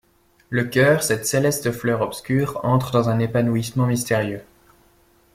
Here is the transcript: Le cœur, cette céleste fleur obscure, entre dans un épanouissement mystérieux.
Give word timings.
Le 0.49 0.63
cœur, 0.63 1.03
cette 1.03 1.27
céleste 1.27 1.71
fleur 1.71 2.01
obscure, 2.01 2.59
entre 2.65 2.89
dans 2.91 3.09
un 3.09 3.19
épanouissement 3.19 3.85
mystérieux. 3.85 4.41